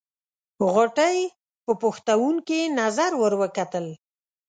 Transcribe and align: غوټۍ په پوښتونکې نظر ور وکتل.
غوټۍ 0.73 1.17
په 1.65 1.71
پوښتونکې 1.81 2.59
نظر 2.79 3.11
ور 3.21 3.33
وکتل. 3.41 3.85